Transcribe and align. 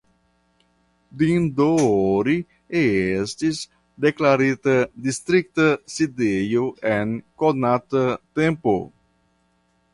Dindori 1.21 2.37
estis 2.79 3.61
deklarita 4.07 4.75
distrikta 5.09 5.69
sidejo 5.99 6.65
en 6.97 7.15
nekonata 7.15 8.05
tempo. 8.41 8.79